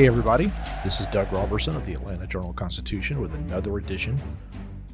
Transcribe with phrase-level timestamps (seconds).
[0.00, 0.50] Hey, everybody.
[0.82, 4.18] This is Doug Roberson of the Atlanta Journal Constitution with another edition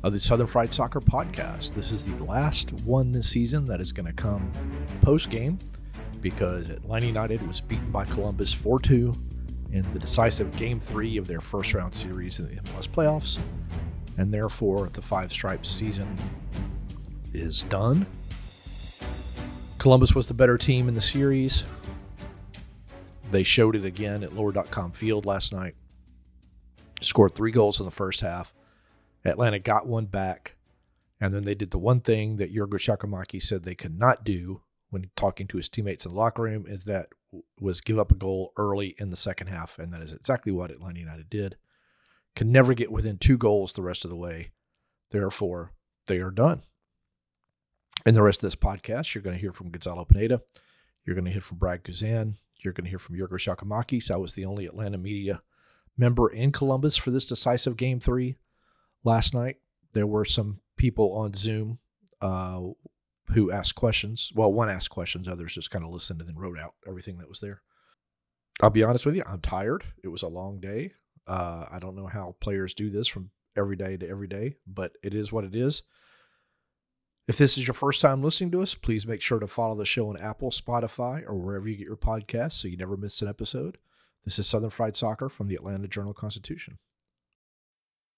[0.03, 1.75] of the Southern Fried Soccer Podcast.
[1.75, 4.51] This is the last one this season that is going to come
[5.03, 5.61] post game
[6.21, 9.15] because Atlanta United was beaten by Columbus 4 2
[9.71, 13.39] in the decisive game three of their first round series in the MLS playoffs.
[14.19, 16.19] And therefore, the Five Stripes season
[17.33, 18.07] is done.
[19.79, 21.63] Columbus was the better team in the series.
[23.31, 25.75] They showed it again at lower.com field last night.
[27.01, 28.55] Scored three goals in the first half.
[29.25, 30.57] Atlanta got one back.
[31.21, 34.63] And then they did the one thing that Giorgos Giakoumakis said they could not do
[34.91, 37.09] when talking to his teammates in the locker room is that
[37.59, 39.79] was give up a goal early in the second half.
[39.79, 41.57] And that is exactly what Atlanta United did.
[42.35, 44.53] Can never get within two goals the rest of the way.
[45.11, 45.73] Therefore,
[46.07, 46.63] they are done.
[48.05, 50.43] In the rest of this podcast, you're going to hear from Gonzalo Pineda.
[51.05, 52.35] You're going to hear from Brad Guzan.
[52.67, 54.11] You're going to hear from Giorgos Giakoumakis.
[54.11, 55.41] I was the only Atlanta media
[55.97, 58.39] member in Columbus for this decisive game three
[59.05, 59.59] last night.
[59.93, 61.79] There were some people on Zoom
[62.21, 62.61] uh,
[63.31, 64.33] who asked questions.
[64.35, 67.29] Well, one asked questions, others just kind of listened and then wrote out everything that
[67.29, 67.63] was there.
[68.61, 69.85] I'll be honest with you, I'm tired.
[70.03, 70.93] It was a long day.
[71.25, 74.93] Uh, I don't know how players do this from every day to every day, but
[75.05, 75.85] it is what it is.
[77.29, 79.85] If this is your first time listening to us, please make sure to follow the
[79.85, 83.27] show on Apple, Spotify, or wherever you get your podcasts so you never miss an
[83.27, 83.79] episode.
[84.25, 86.79] This is Southern Fried Soccer from the Atlanta Journal Constitution.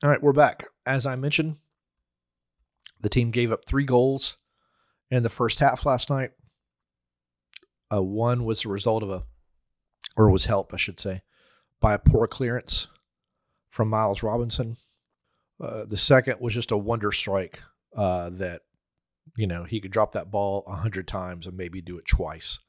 [0.00, 0.64] All right, we're back.
[0.86, 1.56] As I mentioned,
[3.00, 4.36] the team gave up three goals
[5.10, 6.30] in the first half last night.
[7.92, 9.24] Uh, one was the result of a,
[10.16, 11.22] or was helped, I should say,
[11.80, 12.86] by a poor clearance
[13.70, 14.76] from Miles Robinson.
[15.60, 17.60] Uh, the second was just a wonder strike
[17.96, 18.60] uh, that,
[19.36, 22.60] you know, he could drop that ball a hundred times and maybe do it twice.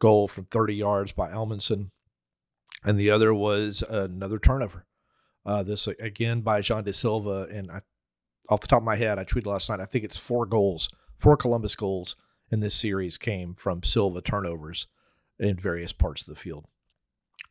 [0.00, 1.90] Goal from 30 yards by Elmanson.
[2.82, 4.84] And the other was another turnover.
[5.46, 7.80] Uh, this again by Xande Silva, and I,
[8.48, 9.78] off the top of my head, I tweeted last night.
[9.78, 12.16] I think it's four goals, four Columbus goals
[12.50, 14.88] in this series came from Silva turnovers
[15.38, 16.66] in various parts of the field.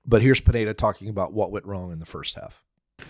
[0.06, 2.64] But here's Pineda talking about what went wrong in the first half.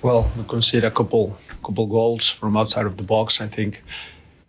[0.03, 3.41] Well, we conceded a couple couple goals from outside of the box.
[3.41, 3.81] I think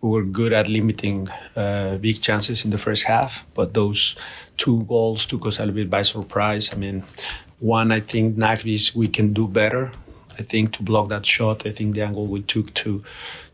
[0.02, 4.16] we were good at limiting uh, big chances in the first half, but those
[4.58, 6.72] two goals took us a little bit by surprise.
[6.72, 7.02] I mean,
[7.58, 9.90] one, I think Nagbe's we can do better.
[10.38, 13.02] I think to block that shot, I think the angle we took to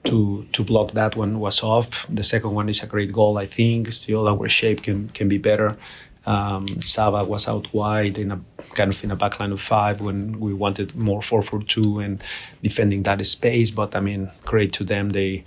[0.05, 2.07] to to block that one was off.
[2.09, 3.39] The second one is a great goal.
[3.39, 5.77] I think still our shape can can be better.
[6.25, 8.41] Um, Sava was out wide in a
[8.75, 12.23] kind of in a backline of five when we wanted more four for two and
[12.63, 13.71] defending that space.
[13.71, 15.11] But I mean, great to them.
[15.11, 15.45] They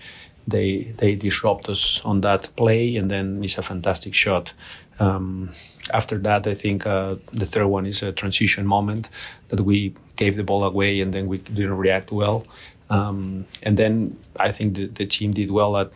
[0.47, 4.53] they they disrupt us on that play and then it's a fantastic shot.
[4.99, 5.51] Um,
[5.93, 9.09] after that, I think uh, the third one is a transition moment
[9.49, 12.43] that we gave the ball away and then we didn't react well.
[12.89, 15.91] Um, and then I think the, the, team did well at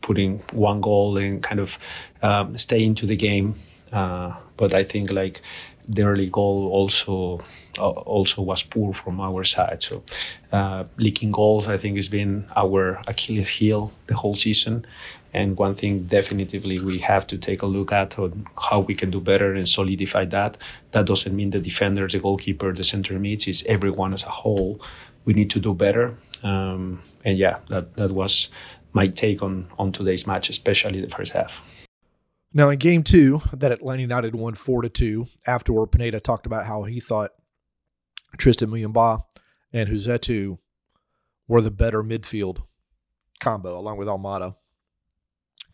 [0.00, 1.78] putting one goal and kind of
[2.22, 3.56] um, stay into the game.
[3.92, 5.42] Uh, but I think like
[5.88, 7.42] the early goal also
[7.78, 9.82] uh, also was poor from our side.
[9.82, 10.02] So
[10.52, 14.86] uh, leaking goals, I think, has been our Achilles heel the whole season.
[15.34, 19.10] And one thing definitively we have to take a look at on how we can
[19.10, 20.56] do better and solidify that.
[20.92, 24.80] That doesn't mean the defenders, the goalkeeper, the center mids, is everyone as a whole.
[25.24, 26.16] We need to do better.
[26.44, 28.48] Um, and yeah, that, that was
[28.92, 31.60] my take on, on today's match, especially the first half.
[32.52, 35.26] Now in game two, that Atlanta United won four to two.
[35.48, 37.32] Afterward, Pineda talked about how he thought
[38.38, 39.24] Tristan Muyumba
[39.72, 40.58] and Rossetto
[41.48, 42.62] were the better midfield
[43.40, 44.54] combo, along with Almada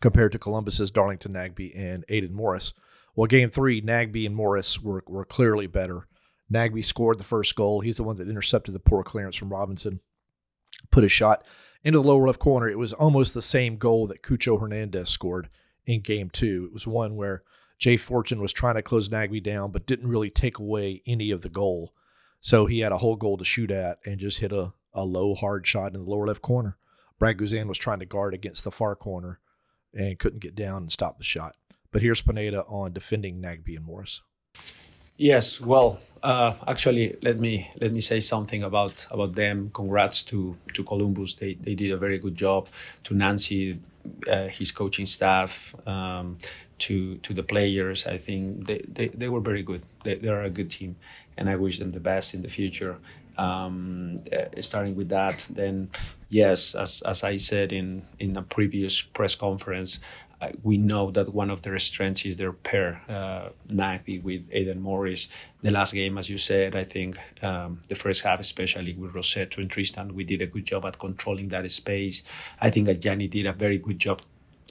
[0.01, 2.73] compared to Columbus's Darlington Nagbe and Aidan Morris.
[3.15, 6.07] Well, game three, Nagbe and Morris were, were clearly better.
[6.51, 7.79] Nagbe scored the first goal.
[7.79, 10.01] He's the one that intercepted the poor clearance from Robinson,
[10.91, 11.45] put a shot
[11.83, 12.69] into the lower left corner.
[12.69, 15.49] It was almost the same goal that Cucho Hernandez scored
[15.85, 16.65] in game two.
[16.67, 17.43] It was one where
[17.79, 21.41] Jay Fortune was trying to close Nagbe down, but didn't really take away any of
[21.41, 21.93] the goal.
[22.39, 25.35] So he had a whole goal to shoot at and just hit a, a low,
[25.35, 26.77] hard shot in the lower left corner.
[27.19, 29.39] Brad Guzan was trying to guard against the far corner
[29.93, 31.55] and couldn't get down and stop the shot.
[31.91, 34.21] But here's Pineda on defending Nagbe and Morris.
[35.17, 39.69] Yes, well, uh, actually, let me let me say something about about them.
[39.73, 41.35] Congrats to to Columbus.
[41.35, 42.69] They they did a very good job.
[43.03, 43.79] To Nancy,
[44.27, 46.37] uh, his coaching staff, um,
[46.79, 48.07] to to the players.
[48.07, 49.83] I think they, they, they were very good.
[50.03, 50.95] They, they are a good team,
[51.37, 52.97] and I wish them the best in the future.
[53.37, 55.89] Um, uh, starting with that, then
[56.31, 59.99] yes, as as I said in in a previous press conference,
[60.63, 63.49] we know that one of their strengths is their pair, uh,
[64.23, 65.27] with Aidan Morris.
[65.61, 69.57] The last game, as you said, I think um, the first half, especially with Rossetto
[69.59, 72.23] and Tristan, we did a good job at controlling that space.
[72.59, 74.21] I think Ajani did a very good job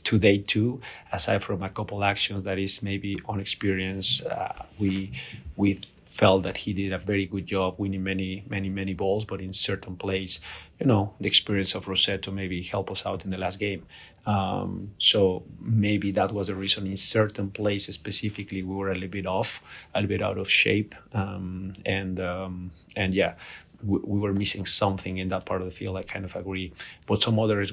[0.02, 0.80] today too.
[1.12, 5.12] Aside from a couple actions that is maybe on experience, uh, we
[5.56, 5.80] we
[6.10, 9.52] felt that he did a very good job winning many, many, many balls, but in
[9.52, 10.40] certain plays,
[10.78, 13.86] you know, the experience of Rossetto maybe help us out in the last game.
[14.26, 19.08] Um, so maybe that was the reason in certain places specifically we were a little
[19.08, 19.62] bit off,
[19.94, 23.34] a little bit out of shape, um, and um, and yeah,
[23.82, 25.96] we, we, were missing something in that part of the field.
[25.96, 26.72] I kind of agree,
[27.06, 27.72] but some others,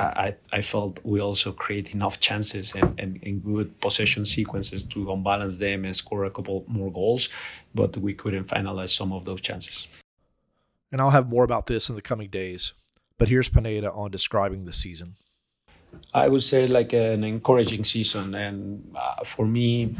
[0.00, 5.12] I I felt we also create enough chances and, and, and good possession sequences to
[5.12, 7.28] unbalance them and score a couple more goals,
[7.74, 9.86] but we couldn't finalize some of those chances.
[10.92, 12.72] And I'll have more about this in the coming days.
[13.18, 15.16] But here's Pineda on describing the season.
[16.12, 19.96] I would say like an encouraging season, and uh, for me,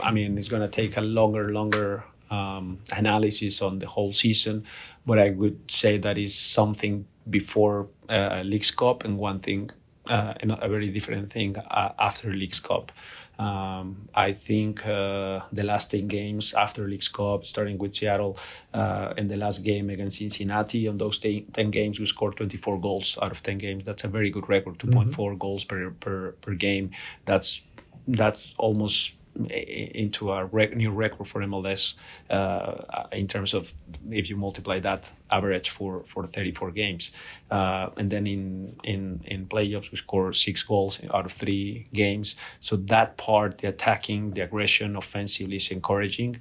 [0.00, 4.64] I mean, it's going to take a longer, longer um, analysis on the whole season,
[5.06, 9.70] but I would say that is something before uh, Leagues Cup and one thing,
[10.06, 12.90] uh, a very different thing uh, after Leagues Cup.
[13.38, 18.38] Um, I think uh, the last 10 games after Leagues Cup, starting with Seattle,
[18.72, 22.80] uh, and the last game against Cincinnati, on those 10, 10, games, we scored 24
[22.80, 23.84] goals out of 10 games.
[23.84, 25.36] That's a very good record, 2.4 mm-hmm.
[25.38, 26.90] goals per, per, per game.
[27.24, 27.60] That's
[28.08, 29.12] that's almost
[29.48, 31.94] into a rec- new record for MLS
[32.30, 33.72] uh, in terms of
[34.10, 37.12] if you multiply that average for, for 34 games.
[37.50, 42.36] Uh, and then in, in, in playoffs, we score six goals out of three games.
[42.60, 46.40] So that part, the attacking, the aggression offensively is encouraging.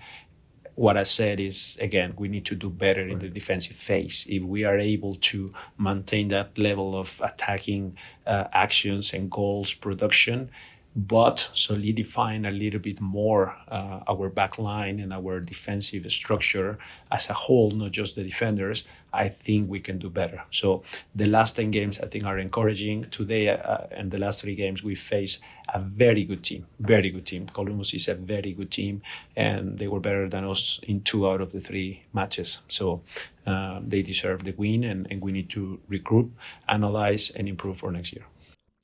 [0.76, 4.26] What I said is, again, we need to do better in the defensive phase.
[4.28, 10.50] If we are able to maintain that level of attacking uh, actions and goals production,
[10.96, 16.78] but solidifying a little bit more uh, our back line and our defensive structure
[17.12, 18.84] as a whole, not just the defenders,
[19.14, 20.44] I think we can do better.
[20.52, 20.84] So
[21.16, 23.06] the last 10 games, I think, are encouraging.
[23.10, 25.40] Today uh, and the last three games, we face
[25.74, 27.48] a very good team, very good team.
[27.48, 29.02] Columbus is a very good team,
[29.36, 32.60] and they were better than us in two out of the three matches.
[32.68, 33.02] So
[33.48, 36.32] uh, they deserve the win, and, and we need to recruit,
[36.68, 38.26] analyze, and improve for next year.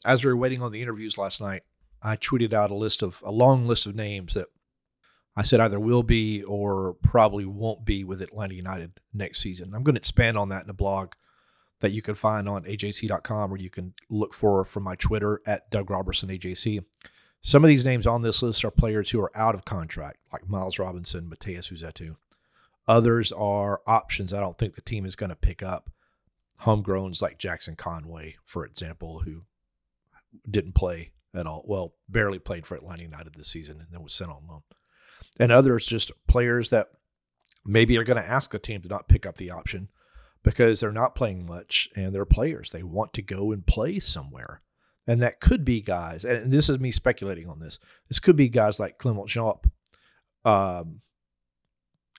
[0.05, 1.63] As we were waiting on the interviews last night,
[2.07, 4.47] I tweeted out a list of a long list of names that
[5.35, 9.73] I said either will be or probably won't be with Atlanta United next season.
[9.73, 11.13] I'm going to expand on that in a blog
[11.79, 15.69] that you can find on ajc.com or you can look for from my Twitter at
[15.69, 16.83] Doug Roberson AJC.
[17.41, 20.49] Some of these names on this list are players who are out of contract, like
[20.49, 22.15] Miles Robinson, Matheus Rossetto.
[22.87, 25.91] Others are options I don't think the team is going to pick up.
[26.61, 29.43] Homegrowns like Jackson Conway, for example, who
[30.49, 31.63] didn't play at all.
[31.65, 34.61] Well, barely played for Atlanta United this season and then was sent on loan.
[35.39, 36.87] And others just players that
[37.65, 39.89] maybe are going to ask the team to not pick up the option
[40.43, 42.71] because they're not playing much and they're players.
[42.71, 44.61] They want to go and play somewhere.
[45.05, 47.79] And that could be guys, and this is me speculating on this.
[48.09, 49.63] This could be guys like Clement Diop,
[50.43, 50.99] um,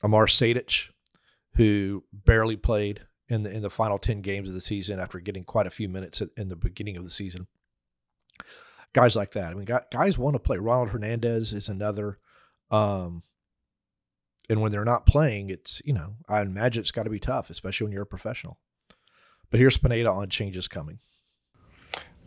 [0.02, 0.88] Amar Sejdic,
[1.56, 5.44] who barely played in the in the final ten games of the season after getting
[5.44, 7.46] quite a few minutes in the beginning of the season
[8.92, 9.52] guys like that.
[9.52, 10.58] I mean, guys want to play.
[10.58, 12.18] Ronald Hernandez is another.
[12.70, 13.22] Um,
[14.50, 17.50] and when they're not playing, it's you know I imagine it's got to be tough,
[17.50, 18.58] especially when you're a professional.
[19.50, 20.98] But here's Pineda on changes coming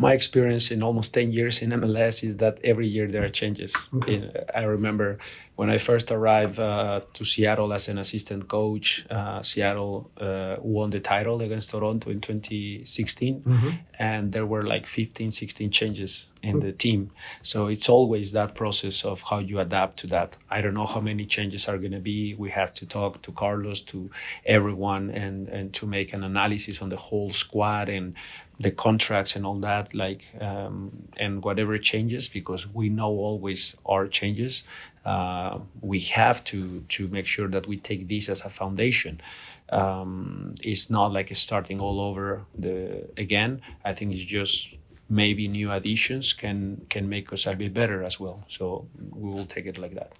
[0.01, 3.73] my experience in almost 10 years in MLS is that every year there are changes.
[3.95, 4.31] Okay.
[4.53, 5.19] I remember
[5.61, 10.89] when I first arrived uh, to Seattle as an assistant coach, uh, Seattle uh, won
[10.89, 13.41] the title against Toronto in 2016.
[13.41, 13.69] Mm-hmm.
[13.99, 17.11] And there were like 15, 16 changes in the team.
[17.43, 20.35] So it's always that process of how you adapt to that.
[20.49, 22.33] I don't know how many changes are going to be.
[22.33, 24.09] We have to talk to Carlos, to
[24.45, 28.15] everyone, and and to make an analysis on the whole squad and
[28.59, 29.90] the contracts and all that.
[29.93, 34.63] Like um, and whatever changes, because we know always our changes.
[35.05, 39.21] Uh, we have to to make sure that we take this as a foundation.
[39.69, 43.61] Um, it's not like starting all over the again.
[43.85, 44.75] I think it's just
[45.09, 48.43] maybe new additions can can make us a bit better as well.
[48.49, 50.13] So we will take it like that.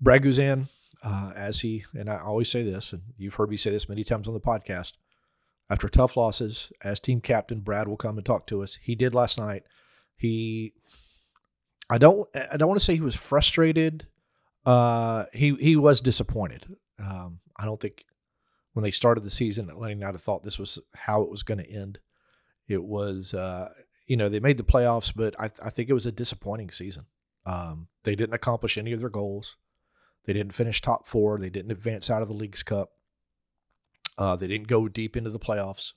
[0.00, 0.68] Brad Guzan,
[1.02, 4.04] uh, as he and I always say this, and you've heard me say this many
[4.04, 4.94] times on the podcast.
[5.70, 8.78] After tough losses, as team captain, Brad will come and talk to us.
[8.82, 9.62] He did last night.
[10.16, 10.74] He,
[11.88, 14.06] I don't, I don't want to say he was frustrated.
[14.66, 16.66] Uh, he he was disappointed.
[16.98, 18.04] Um, I don't think
[18.72, 21.70] when they started the season, Atlanta United thought this was how it was going to
[21.70, 21.98] end.
[22.68, 23.70] It was, uh,
[24.06, 27.06] you know, they made the playoffs, but I, I think it was a disappointing season.
[27.46, 29.56] Um, they didn't accomplish any of their goals.
[30.24, 31.38] They didn't finish top four.
[31.38, 32.90] They didn't advance out of the League's Cup.
[34.16, 35.92] Uh, they didn't go deep into the playoffs.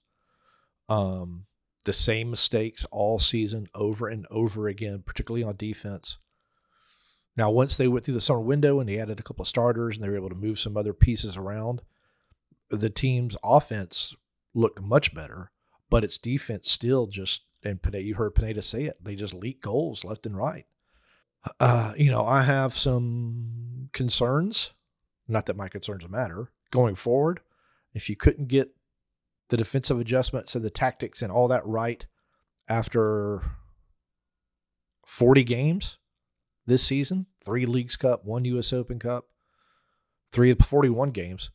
[0.90, 1.46] Um,
[1.86, 6.18] the same mistakes all season over and over again, particularly on defense.
[7.36, 9.96] Now, once they went through the summer window and they added a couple of starters
[9.96, 11.82] and they were able to move some other pieces around,
[12.70, 14.16] the team's offense
[14.56, 15.52] looked much better
[15.90, 19.04] but its defense still just and Pineda, you heard Pineda say it.
[19.04, 20.66] They just leak goals left and right.
[21.60, 24.72] Uh, you know, I have some concerns.
[25.28, 27.40] Not that my concerns matter going forward.
[27.98, 28.70] If you couldn't get
[29.50, 32.06] the defensive adjustments and the tactics and all that right
[32.70, 33.42] after
[35.08, 35.98] 40 games
[36.68, 38.72] this season, three Leagues Cup, one U.S.
[38.72, 39.26] Open Cup,
[40.32, 41.50] three of 41 games,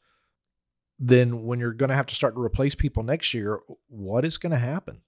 [0.98, 4.36] then when you're going to have to start to replace people next year, what is
[4.36, 5.02] going to happen?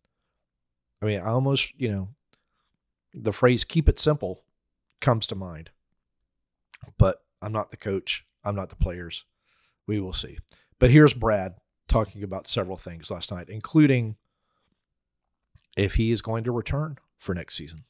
[1.03, 2.09] I mean, I almost, you know,
[3.13, 4.45] the phrase keep it simple
[5.01, 5.71] comes to mind.
[6.97, 9.25] But I'm not the coach, I'm not the players.
[9.89, 10.39] We will see.
[10.79, 11.55] But here's Brad
[11.89, 14.17] talking about several things last night, including
[15.77, 17.85] if he is going to return for next season.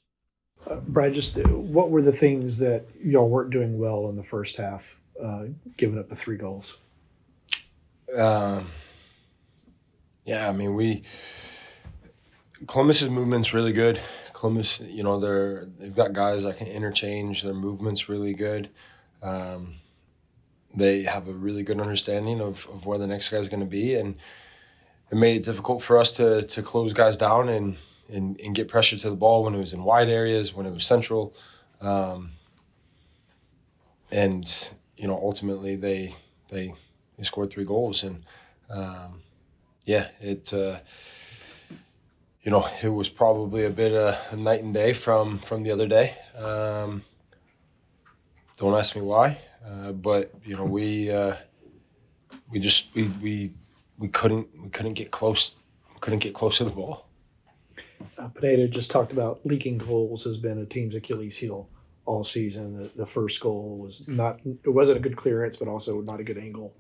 [0.67, 4.23] Uh, Brad, just uh, what were the things that y'all weren't doing well in the
[4.23, 5.45] first half, uh,
[5.77, 6.79] giving up the three goals?
[8.17, 8.71] Um,
[10.25, 11.03] yeah, I mean we
[12.67, 14.01] Columbus's movement's really good.
[14.33, 17.43] Columbus, you know, they're they've got guys that can interchange.
[17.43, 18.71] Their movement's really good.
[19.23, 19.77] Um,
[20.77, 23.95] they have a really good understanding of, of where the next guy's going to be,
[23.95, 24.17] and
[25.11, 27.77] it made it difficult for us to to close guys down and,
[28.09, 30.73] and and get pressure to the ball when it was in wide areas, when it
[30.73, 31.35] was central,
[31.81, 32.33] um,
[34.11, 36.15] and you know, ultimately they
[36.51, 36.75] they
[37.17, 38.25] they scored three goals, and
[38.71, 39.23] um,
[39.85, 40.79] yeah, it uh,
[42.43, 45.71] you know it was probably a bit of a night and day from from the
[45.71, 46.17] other day.
[46.37, 47.05] Um,
[48.57, 51.37] don't ask me why, uh, but you know we uh,
[52.51, 53.53] we just we we
[53.99, 55.55] we couldn't we couldn't get close
[56.01, 57.07] couldn't get close to the ball.
[58.19, 61.69] Uh, Pineda just talked about leaking goals has been a team's Achilles heel
[62.05, 62.77] all season.
[62.77, 66.25] The, the, first goal was not it wasn't a good clearance, but also not a
[66.25, 66.75] good angle.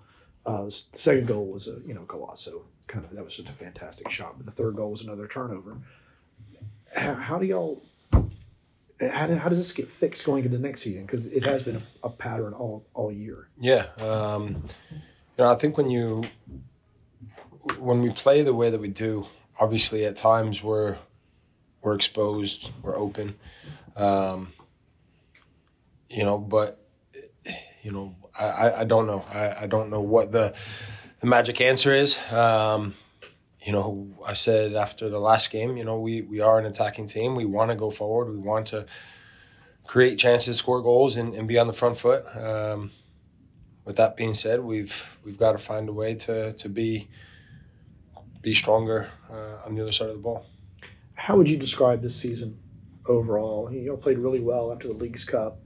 [0.44, 3.52] Uh, the second goal was a you know Golazo kind of that was just a
[3.52, 5.78] fantastic shot, but the third goal was another turnover.
[6.94, 7.82] How, how do y'all?
[9.00, 11.04] How, how does this get fixed going into next season?
[11.04, 13.48] Because it has been a, a, pattern all all year.
[13.58, 14.98] Yeah, um, you
[15.38, 16.22] know I think when you
[17.78, 19.26] when we play the way that we do,
[19.58, 20.96] obviously at times we're
[21.82, 23.34] we're exposed, we're open,
[23.96, 24.52] um,
[26.08, 26.86] you know, but
[27.82, 29.24] you know I, I don't know.
[29.30, 30.54] I, I don't know what the
[31.20, 32.18] the magic answer is.
[32.32, 32.94] Um,
[33.64, 37.06] you know, I said after the last game, you know, we we are an attacking
[37.06, 37.35] team.
[37.35, 38.30] We want to go forward.
[38.30, 38.85] We want to
[39.87, 42.25] create chances, score goals, and, and be on the front foot.
[42.37, 42.90] Um,
[43.85, 47.09] with that being said, we've we've got to find a way to to be
[48.42, 50.44] be stronger uh, on the other side of the ball.
[51.14, 52.59] How would you describe this season
[53.06, 53.73] overall?
[53.73, 55.59] You know, played really well after the Leagues Cup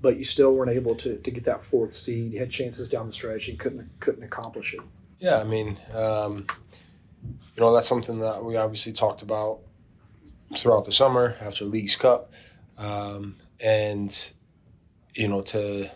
[0.00, 2.32] but you still weren't able to, to get that fourth seed.
[2.32, 4.80] You had chances down the stretch and couldn't couldn't accomplish it.
[5.20, 6.46] Yeah, I mean, um,
[7.56, 9.60] you know, that's something that we obviously talked about
[10.56, 12.32] throughout the summer after Leagues Cup,
[12.78, 14.30] um, and
[15.14, 15.90] you know, to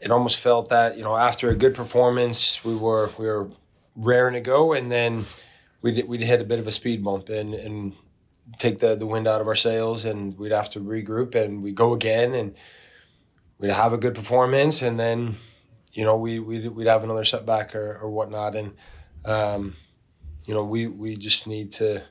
[0.00, 3.48] it almost felt that you know after a good performance we were we were
[3.96, 5.24] raring to go, and then
[5.82, 7.94] we did, we hit a bit of a speed bump and and
[8.58, 11.72] take the the wind out of our sails, and we'd have to regroup and we
[11.72, 12.54] go again and
[13.58, 15.36] we'd have a good performance, and then
[15.92, 18.72] you know we we'd, we'd have another setback or, or whatnot, and
[19.24, 19.76] um,
[20.46, 22.02] you know we we just need to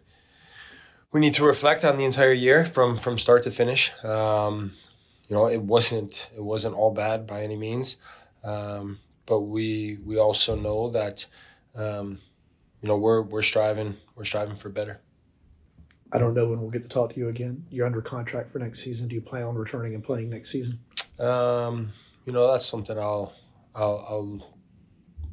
[1.12, 3.92] we need to reflect on the entire year from from start to finish.
[4.04, 4.74] Um,
[5.30, 7.98] you know, it wasn't it wasn't all bad by any means,
[8.44, 11.26] um, but we we also know that
[11.76, 12.20] um,
[12.82, 15.02] you know we're we're striving we're striving for better.
[16.14, 17.66] I don't know when we'll get to talk to you again.
[17.70, 19.08] You're under contract for next season.
[19.08, 20.80] Do you plan on returning and playing next season?
[21.18, 21.94] Um,
[22.26, 23.34] you know, that's something I'll
[23.74, 24.51] I'll, I'll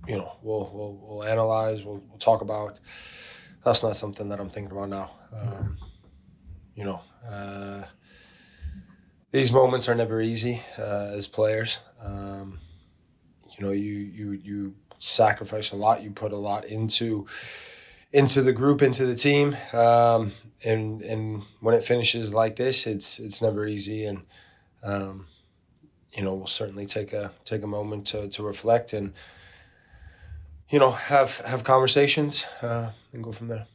[0.09, 1.85] you know we'll we'll, we'll analyze.
[1.85, 2.81] We'll, we'll talk about.
[3.65, 5.11] That's not something that I'm thinking about now.
[5.33, 5.77] Um,
[6.75, 7.85] you know, uh,
[9.31, 11.79] these moments are never easy uh, as players.
[12.03, 12.61] Um,
[13.51, 16.03] you know, you you you sacrifice a lot.
[16.03, 17.27] You put a lot into
[18.13, 20.33] into the group, into the team, um,
[20.65, 24.07] and and when it finishes like this, it's it's never easy.
[24.07, 24.23] And
[24.83, 25.27] um,
[26.13, 29.13] you know, we'll certainly take a take a moment to to reflect and
[30.71, 33.67] you know have have conversations uh, and go from there.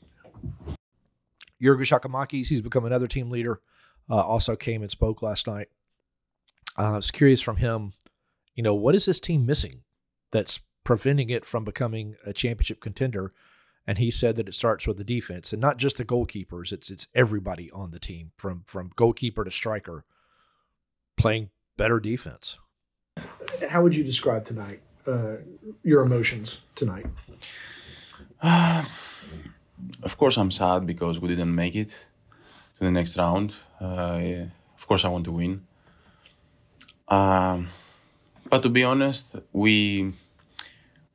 [1.61, 3.61] Giorgos Giakoumakis, he's become another team leader.
[4.09, 5.69] Uh, also came and spoke last night.
[6.77, 7.93] Uh, I was curious from him,
[8.53, 9.83] you know, what is this team missing
[10.31, 13.31] that's preventing it from becoming a championship contender?
[13.87, 16.71] And he said that it starts with the defense and not just the goalkeepers.
[16.71, 20.05] It's it's everybody on the team from from goalkeeper to striker
[21.15, 22.57] playing better defense.
[23.69, 25.37] How would you describe tonight uh,
[25.83, 27.05] your emotions tonight?
[28.41, 28.85] Uh,
[30.01, 33.53] of course, I'm sad because we didn't make it to the next round.
[33.79, 34.45] Uh, yeah.
[34.77, 35.65] Of course, I want to win.
[37.07, 37.69] Um,
[38.49, 40.13] but to be honest, we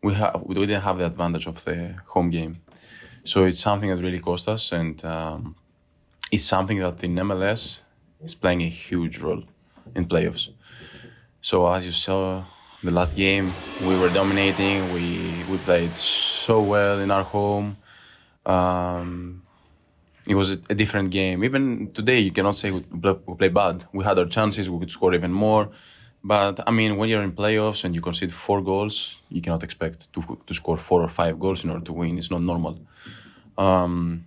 [0.03, 2.61] we have we didn't have the advantage of the home game,
[3.25, 5.57] so it's something that really cost us, and um,
[6.31, 7.79] it's something that in MLS
[8.23, 9.45] is playing a huge role
[9.95, 10.49] in playoffs.
[11.41, 12.45] So as you saw
[12.83, 14.93] the last game, we were dominating.
[14.93, 17.77] We we played so well in our home.
[18.47, 19.43] Um,
[20.27, 21.45] it was a, a, different game.
[21.45, 23.85] Even today, you cannot say we play, we play bad.
[23.93, 24.71] We had our chances.
[24.71, 25.71] We could score even more.
[26.23, 30.13] But I mean, when you're in playoffs and you concede four goals, you cannot expect
[30.15, 32.19] to to score four or five goals in order to win.
[32.19, 32.79] It's not normal.
[33.57, 34.25] Um,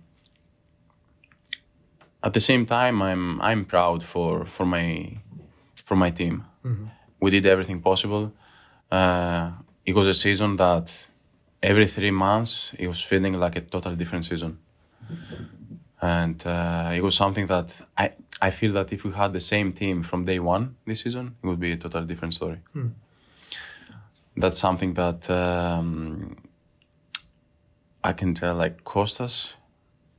[2.22, 5.18] at the same time, I'm I'm proud for for my
[5.84, 6.44] for my team.
[6.64, 6.86] Mm-hmm.
[7.20, 8.32] We did everything possible.
[8.92, 9.52] Uh,
[9.86, 10.92] it was a season that
[11.62, 14.58] every three months it was feeling like a totally different season.
[16.02, 19.72] And uh, it was something that I, I feel that if we had the same
[19.72, 22.58] team from day one this season, it would be a totally different story.
[22.74, 22.88] Hmm.
[24.36, 26.36] That's something that um,
[28.04, 29.54] I can tell like cost us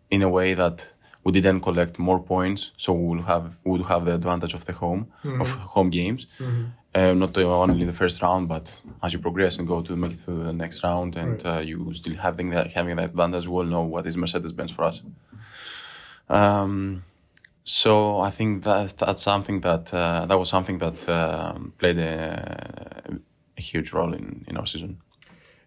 [0.10, 0.88] in a way that
[1.24, 4.74] we didn't collect more points, so we will have would have the advantage of the
[4.74, 5.42] home mm-hmm.
[5.42, 6.28] of home games.
[6.40, 10.14] Mm-hmm uh, not only the first round, but as you progress and go to make
[10.14, 11.58] it to the next round, and right.
[11.58, 14.72] uh, you still having that having that advantage, we all know what is Mercedes Benz
[14.72, 15.02] for us.
[16.30, 17.04] Um,
[17.64, 23.20] so I think that that's something that uh, that was something that um, played a,
[23.58, 25.00] a, huge role in in our season.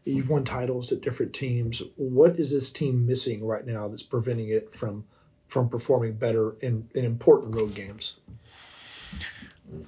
[0.05, 1.83] You've won titles at different teams.
[1.97, 5.05] What is this team missing right now that's preventing it from
[5.49, 8.15] from performing better in, in important road games?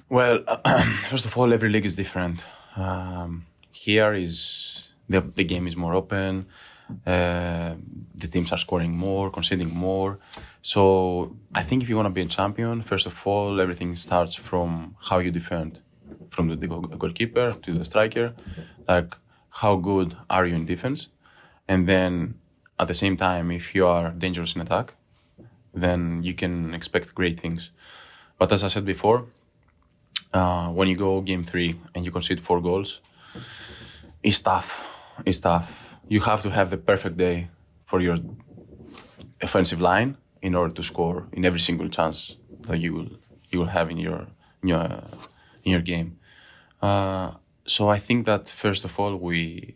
[0.09, 0.43] Well,
[1.09, 2.43] first of all, every league is different.
[2.75, 6.47] Um, here is the, the game is more open.
[7.05, 7.75] Uh,
[8.15, 10.19] the teams are scoring more, conceding more.
[10.61, 14.35] So I think if you want to be a champion, first of all, everything starts
[14.35, 15.79] from how you defend,
[16.31, 18.33] from the goalkeeper to the striker.
[18.87, 19.15] Like
[19.49, 21.07] how good are you in defense,
[21.67, 22.35] and then
[22.79, 24.93] at the same time, if you are dangerous in attack,
[25.73, 27.69] then you can expect great things.
[28.37, 29.25] But as I said before,
[30.33, 32.99] uh, when you go game three and you concede four goals,
[34.23, 34.71] it's tough.
[35.25, 35.69] It's tough.
[36.07, 37.49] You have to have the perfect day
[37.85, 38.17] for your
[39.41, 42.35] offensive line in order to score in every single chance
[42.67, 43.09] that you will
[43.49, 44.27] you will have in your
[44.61, 45.03] in your,
[45.63, 46.19] in your game.
[46.81, 47.31] Uh,
[47.65, 49.75] so I think that first of all we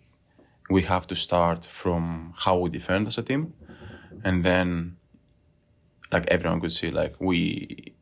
[0.69, 3.53] we have to start from how we defend as a team,
[4.23, 4.97] and then
[6.11, 7.93] like everyone could see like we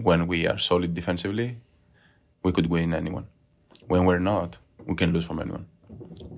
[0.00, 1.58] when we are solid defensively
[2.42, 3.26] we could win anyone.
[3.86, 5.66] When we're not, we can lose from anyone.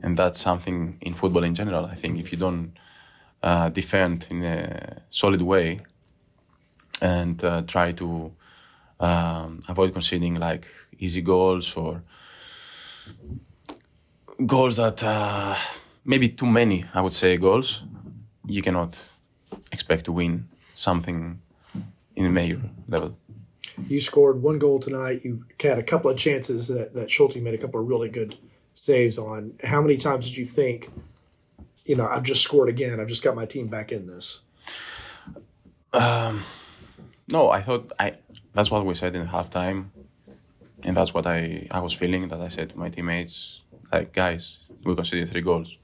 [0.02, 1.84] And that's something in football in general.
[1.84, 2.72] I think if you don't
[3.42, 5.80] uh, defend in a solid way
[7.00, 8.32] and uh, try to
[9.00, 10.66] um, avoid conceding like
[10.98, 12.02] easy goals or
[14.46, 15.56] goals that uh,
[16.04, 17.82] maybe too many, I would say, goals,
[18.46, 18.98] you cannot
[19.72, 21.40] expect to win something
[22.16, 23.16] in a major level.
[23.88, 25.24] You scored one goal tonight.
[25.24, 28.36] You had a couple of chances that, that Schulte made a couple of really good
[28.74, 29.54] saves on.
[29.64, 30.90] How many times did you think,
[31.84, 33.00] you know, I've just scored again.
[33.00, 34.40] I've just got my team back in this?
[35.92, 36.44] Um,
[37.28, 38.14] no, I thought I.
[38.54, 39.86] That's what we said in halftime,
[40.82, 42.28] and that's what I I was feeling.
[42.28, 43.60] That I said to my teammates,
[43.92, 45.76] like, guys, we conceded three goals.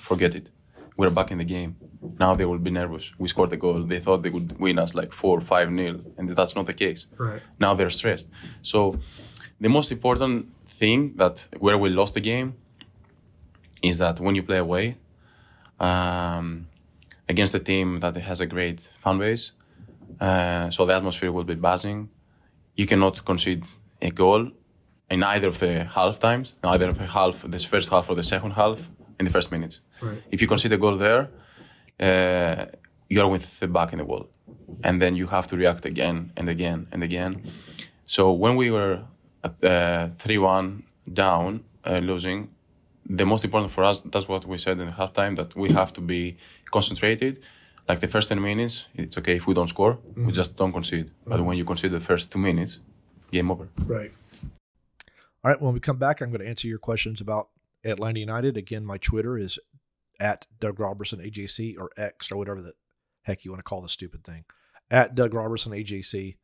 [0.00, 0.48] Forget it.
[0.96, 1.76] We're back in the game.
[2.18, 3.04] Now they will be nervous.
[3.18, 3.82] We scored the goal.
[3.82, 7.06] They thought they would win us like four, five nil, and that's not the case.
[7.18, 7.42] Right.
[7.60, 8.26] Now they're stressed.
[8.62, 8.94] So,
[9.60, 10.46] the most important
[10.78, 12.54] thing that where we lost the game
[13.82, 14.96] is that when you play away
[15.80, 16.66] um,
[17.28, 19.52] against a team that has a great fan base,
[20.20, 22.08] uh, so the atmosphere will be buzzing.
[22.74, 23.64] You cannot concede
[24.00, 24.50] a goal
[25.10, 28.22] in either of the half times, either of the half, this first half or the
[28.22, 28.78] second half,
[29.18, 29.80] in the first minutes.
[30.00, 30.22] Right.
[30.30, 31.28] If you concede a goal there,
[32.00, 32.66] uh,
[33.08, 34.28] you're with the back in the wall,
[34.84, 37.50] and then you have to react again and again and again.
[38.06, 39.02] So when we were
[39.44, 42.48] at uh, three-one down, uh, losing,
[43.08, 45.92] the most important for us, that's what we said in the halftime, that we have
[45.94, 46.36] to be
[46.72, 47.40] concentrated.
[47.88, 51.10] Like the first 10 minutes, it's okay if we don't score, we just don't concede.
[51.24, 52.78] But when you concede the first two minutes,
[53.30, 53.68] game over.
[53.84, 54.12] Right.
[55.44, 55.60] All right.
[55.60, 57.48] When we come back, I'm going to answer your questions about
[57.86, 58.56] Atlanta United.
[58.56, 59.58] Again, my Twitter is
[60.20, 62.72] at Doug Roberson AJC or X or whatever the
[63.22, 64.44] heck you want to call the stupid thing.
[64.90, 66.36] At Doug Roberson AJC.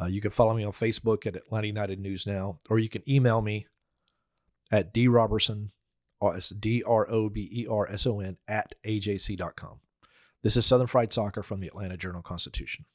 [0.00, 3.08] Uh, you can follow me on Facebook at Atlanta United News Now, or you can
[3.08, 3.66] email me
[4.70, 5.70] at D Roberson,
[6.18, 9.80] or it's D R O B E R S O N at AJC.com.
[10.42, 12.86] This is Southern Fried Soccer from the Atlanta Journal Constitution.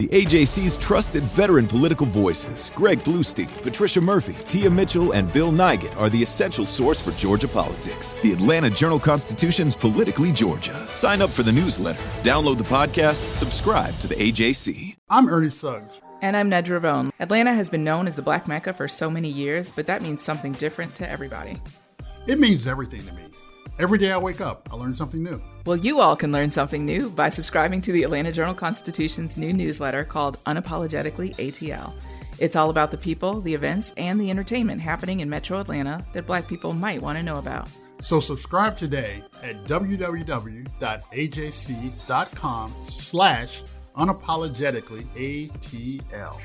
[0.00, 5.94] The AJC's trusted veteran political voices, Greg Bluestein, Patricia Murphy, Tia Mitchell, and Bill Nigut,
[5.98, 8.14] are the essential source for Georgia politics.
[8.22, 10.88] The Atlanta Journal Constitution's Politically Georgia.
[10.90, 14.96] Sign up for the newsletter, download the podcast, subscribe to the AJC.
[15.10, 16.00] I'm Ernie Suggs.
[16.22, 17.12] And I'm Nedra Rhone.
[17.20, 20.22] Atlanta has been known as the Black Mecca for so many years, but that means
[20.22, 21.60] something different to everybody.
[22.26, 23.24] It means everything to me.
[23.78, 25.40] Every day I wake up, I learn something new.
[25.64, 29.52] Well, you all can learn something new by subscribing to the Atlanta Journal Constitution's new
[29.52, 31.92] newsletter called Unapologetically ATL.
[32.38, 36.26] It's all about the people, the events, and the entertainment happening in metro Atlanta that
[36.26, 37.68] black people might want to know about.
[38.00, 40.74] So subscribe today at www.ajc.com
[42.82, 43.62] slash
[43.96, 46.40] unapologetically ATL.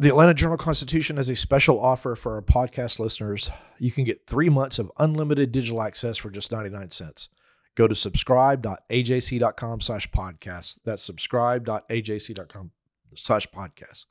[0.00, 3.50] The Atlanta Journal Constitution has a special offer for our podcast listeners.
[3.80, 7.28] You can get three months of unlimited digital access for just 99 cents.
[7.74, 10.78] Go to subscribe.ajc.com slash podcast.
[10.84, 12.70] That's subscribe.ajc.com
[13.16, 14.06] slash podcast.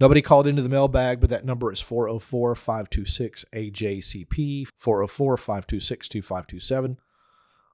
[0.00, 6.98] Nobody called into the mailbag, but that number is 404 526 AJCP, 404 526 2527.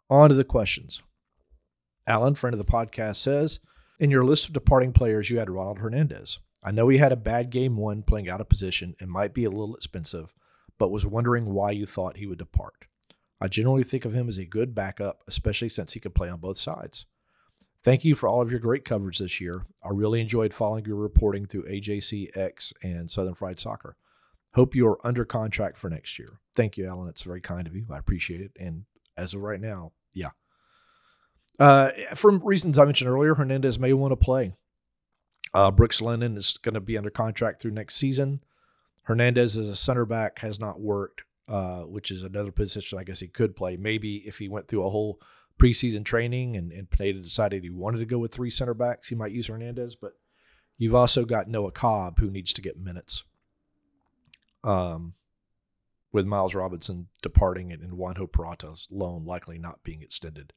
[0.08, 1.02] On to the questions.
[2.06, 3.60] Alan, friend of the podcast, says
[3.98, 6.38] In your list of departing players, you had Ronald Hernandez.
[6.62, 9.44] I know he had a bad game one playing out of position and might be
[9.44, 10.34] a little expensive,
[10.78, 12.86] but was wondering why you thought he would depart.
[13.40, 16.40] I generally think of him as a good backup, especially since he could play on
[16.40, 17.06] both sides.
[17.82, 19.64] Thank you for all of your great coverage this year.
[19.82, 23.96] I really enjoyed following your reporting through AJCX and Southern Fried Soccer.
[24.54, 26.40] Hope you are under contract for next year.
[26.54, 27.08] Thank you, Alan.
[27.08, 27.86] It's very kind of you.
[27.90, 28.52] I appreciate it.
[28.60, 28.84] And
[29.16, 30.30] as of right now, yeah.
[31.58, 34.54] Uh, for reasons I mentioned earlier, Hernandez may want to play.
[35.52, 38.40] Uh, Brooks Lennon is going to be under contract through next season.
[39.02, 43.20] Hernandez as a center back has not worked, uh, which is another position I guess
[43.20, 43.76] he could play.
[43.76, 45.20] Maybe if he went through a whole
[45.58, 49.14] preseason training and, and Pineda decided he wanted to go with three center backs, he
[49.14, 49.96] might use Hernandez.
[49.96, 50.12] But
[50.78, 53.24] you've also got Noah Cobb who needs to get minutes.
[54.62, 55.14] Um,
[56.12, 60.52] with Miles Robinson departing and, Juanjo Purata's loan likely not being extended.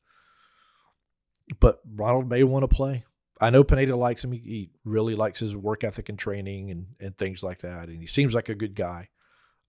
[1.60, 3.06] But Ronald may want to play.
[3.41, 4.32] I know Pineda likes him.
[4.32, 7.89] He, he, really likes his work ethic and training and, and things like that.
[7.89, 9.10] And he seems like a good guy,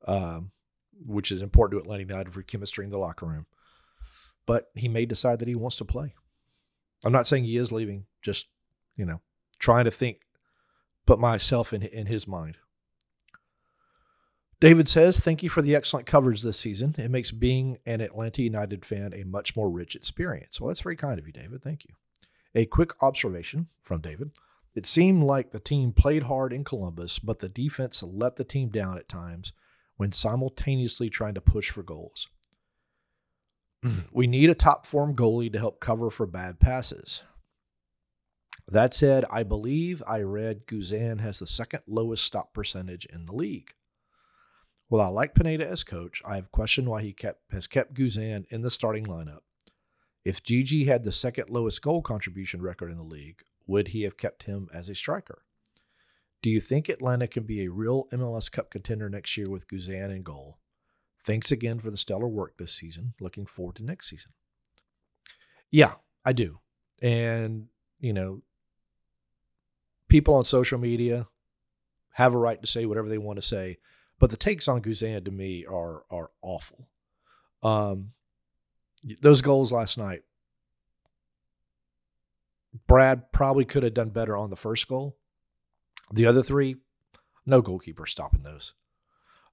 [0.06, 0.50] um,
[1.04, 3.46] which is important to Atlanta United for chemistry in the locker room.
[4.46, 6.14] But he may decide that he wants to play.
[7.04, 8.48] I'm not saying he is leaving, just,
[8.96, 9.20] you know,
[9.58, 10.20] trying to think,
[11.06, 12.58] put myself in, in his mind.
[14.60, 16.94] David says, Thank you for the excellent coverage this season.
[16.96, 20.60] It makes being an Atlanta United fan a much more rich experience.
[20.60, 21.62] Well, that's very kind of you, David.
[21.62, 21.94] Thank you.
[22.54, 24.30] A quick observation from David.
[24.74, 28.70] It seemed like the team played hard in Columbus, but the defense let the team
[28.70, 29.52] down at times
[29.96, 32.28] when simultaneously trying to push for goals.
[34.12, 37.22] we need a top form goalie to help cover for bad passes.
[38.66, 43.34] That said, I believe I read Guzan has the second lowest stop percentage in the
[43.34, 43.74] league.
[44.88, 48.46] While I like Pineda as coach, I have questioned why he kept has kept Guzan
[48.50, 49.40] in the starting lineup.
[50.24, 54.16] If Gigi had the second lowest goal contribution record in the league, would he have
[54.16, 55.44] kept him as a striker?
[56.42, 60.14] Do you think Atlanta can be a real MLS Cup contender next year with Guzan
[60.14, 60.58] in goal?
[61.24, 63.14] Thanks again for the stellar work this season.
[63.20, 64.32] Looking forward to next season.
[65.70, 66.60] Yeah, I do.
[67.02, 68.42] And, you know,
[70.08, 71.26] people on social media
[72.12, 73.78] have a right to say whatever they want to say,
[74.18, 76.88] but the takes on Guzan to me are are awful.
[77.62, 78.12] Um,
[79.20, 80.22] those goals last night,
[82.86, 85.16] Brad probably could have done better on the first goal.
[86.12, 86.76] The other three,
[87.46, 88.74] no goalkeeper stopping those.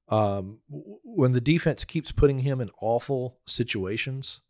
[0.10, 4.42] Um, when the defense keeps putting him in awful situations,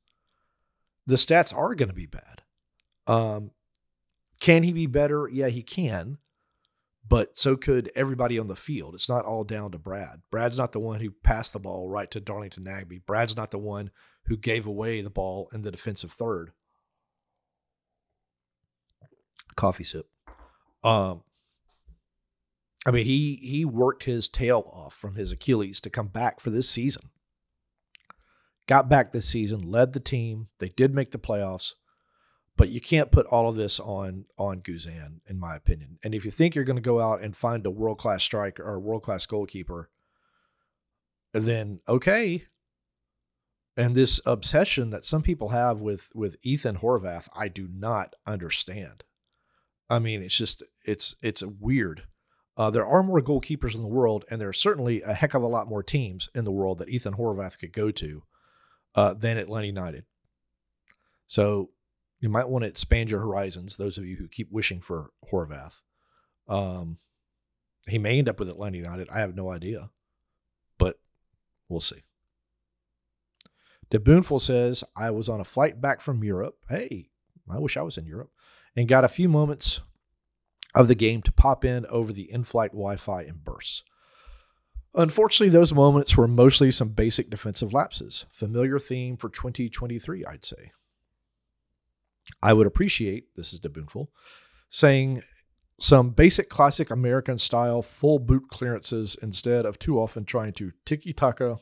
[1.06, 2.42] the stats are going to be bad.
[3.06, 3.52] Um,
[4.40, 5.30] can he be better?
[5.32, 6.18] Yeah, he can.
[7.08, 8.96] But so could everybody on the field.
[8.96, 10.22] It's not all down to Brad.
[10.32, 13.06] Brad's not the one who passed the ball right to Darlington Nagbe.
[13.06, 13.92] Brad's not the one
[14.26, 16.52] who gave away the ball in the defensive third.
[19.56, 20.08] Coffee sip.
[20.84, 21.24] Um,
[22.86, 26.50] I mean, he he worked his tail off from his Achilles to come back for
[26.50, 27.10] this season.
[28.68, 30.48] Got back this season, led the team.
[30.60, 31.74] They did make the playoffs,
[32.56, 36.00] but you can't put all of this on on Guzan, in my opinion.
[36.04, 38.64] And if you think you're going to go out and find a world class striker
[38.64, 39.90] or world class goalkeeper,
[41.34, 42.46] then okay.
[43.78, 49.04] And this obsession that some people have with with Ethan Horvath, I do not understand.
[49.90, 52.04] I mean, it's just it's it's weird.
[52.58, 55.42] Uh, there are more goalkeepers in the world, and there are certainly a heck of
[55.42, 58.24] a lot more teams in the world that Ethan Horvath could go to
[58.94, 60.06] uh, than Atlanta United.
[61.28, 61.70] So
[62.20, 63.78] you might want to expand your horizons.
[63.78, 65.82] Those of you who keep wishing for Horvath,
[66.48, 66.98] um,
[67.88, 69.10] he may end up with Atlanta United.
[69.10, 69.90] I have no idea,
[70.78, 71.00] but
[71.70, 72.04] we'll see.
[73.92, 76.58] DeBoonful says I was on a flight back from Europe.
[76.70, 77.10] Hey,
[77.50, 78.32] I wish I was in Europe,
[78.76, 79.82] and got a few moments
[80.74, 83.84] of the game to pop in over the in flight Wi Fi and bursts.
[84.96, 88.26] Unfortunately, those moments were mostly some basic defensive lapses.
[88.32, 90.72] Familiar theme for 2023, I'd say.
[92.42, 94.08] I would appreciate, this is DeBoonful,
[94.70, 95.24] saying
[95.80, 101.12] some basic classic American style full boot clearances instead of too often trying to tiki
[101.12, 101.60] taka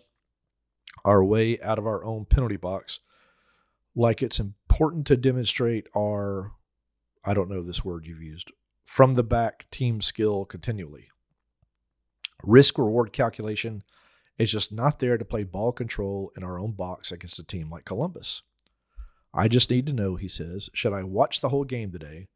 [1.06, 3.00] our way out of our own penalty box.
[3.96, 6.52] Like it's important to demonstrate our,
[7.26, 8.52] I don't know this word you've used,
[8.86, 11.10] from the back team skill continually.
[12.44, 13.84] Risk reward calculation
[14.38, 17.70] is just not there to play ball control in our own box against a team
[17.70, 18.42] like Columbus.
[19.34, 22.30] I just need to know, he says, should I watch the whole game today?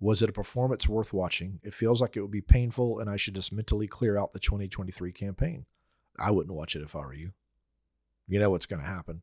[0.00, 1.60] Was it a performance worth watching?
[1.62, 4.40] It feels like it would be painful and I should just mentally clear out the
[4.40, 5.66] 2023 campaign.
[6.18, 7.32] I wouldn't watch it if I were you.
[8.30, 9.22] You know what's going to happen.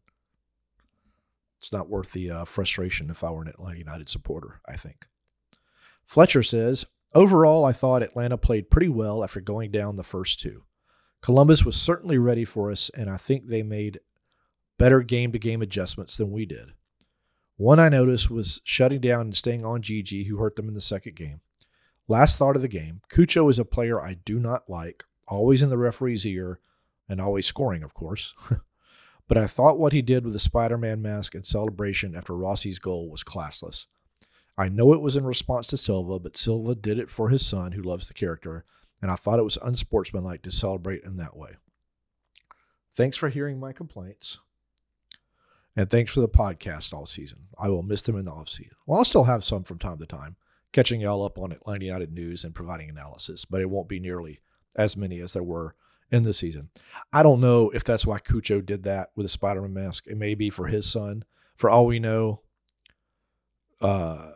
[1.59, 5.07] It's not worth the uh, frustration if I were an Atlanta United supporter, I think.
[6.05, 10.63] Fletcher says, Overall, I thought Atlanta played pretty well after going down the first two.
[11.21, 14.01] Columbus was certainly ready for us, and I think they made
[14.77, 16.73] better game to game adjustments than we did.
[17.55, 20.81] One I noticed was shutting down and staying on Gigi, who hurt them in the
[20.81, 21.39] second game.
[22.09, 25.69] Last thought of the game Cucho is a player I do not like, always in
[25.69, 26.59] the referee's ear,
[27.07, 28.35] and always scoring, of course.
[29.27, 32.79] but I thought what he did with the Spider Man mask and celebration after Rossi's
[32.79, 33.85] goal was classless.
[34.57, 37.73] I know it was in response to Silva, but Silva did it for his son,
[37.73, 38.65] who loves the character,
[39.01, 41.57] and I thought it was unsportsmanlike to celebrate in that way.
[42.95, 44.39] Thanks for hearing my complaints.
[45.75, 47.49] And thanks for the podcast all season.
[47.59, 48.71] I will miss them in the offseason.
[48.87, 50.35] Well, I'll still have some from time to time,
[50.71, 54.39] catching y'all up on Atlanta United news and providing analysis, but it won't be nearly
[54.75, 55.75] as many as there were
[56.11, 56.69] in the season.
[57.11, 60.05] I don't know if that's why Cucho did that with a Spider Man mask.
[60.07, 61.23] It may be for his son.
[61.55, 62.41] For all we know,
[63.81, 64.31] uh,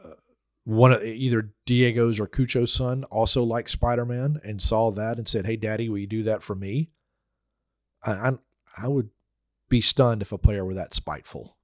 [0.64, 5.28] one of either Diego's or Cucho's son also liked Spider Man and saw that and
[5.28, 6.90] said, "Hey, Daddy, will you do that for me?"
[8.04, 8.32] I, I
[8.84, 9.10] I would
[9.70, 11.58] be stunned if a player were that spiteful.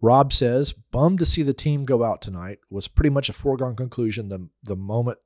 [0.00, 2.60] Rob says, bummed to see the team go out tonight.
[2.70, 5.18] Was pretty much a foregone conclusion the, the moment